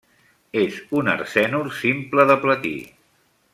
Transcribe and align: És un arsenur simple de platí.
És 0.61 0.79
un 1.01 1.11
arsenur 1.13 1.61
simple 1.81 2.27
de 2.33 2.39
platí. 2.47 2.75